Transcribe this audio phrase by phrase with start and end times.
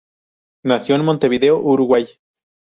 [0.65, 2.07] Nació en Montevideo, Uruguay.